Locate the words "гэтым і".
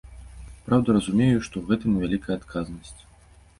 1.73-2.03